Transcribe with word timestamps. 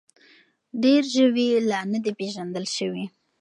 ډېر 0.83 1.03
ژوي 1.15 1.47
لا 1.69 1.81
نه 1.91 1.99
دي 2.03 2.11
پېژندل 2.19 2.65
شوي. 2.77 3.05